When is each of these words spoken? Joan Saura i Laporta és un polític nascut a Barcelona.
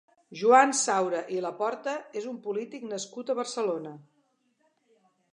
Joan 0.41 0.71
Saura 0.77 1.19
i 1.33 1.35
Laporta 1.45 1.93
és 2.21 2.25
un 2.31 2.39
polític 2.47 2.87
nascut 2.93 3.29
a 3.29 3.35
Barcelona. 3.41 3.93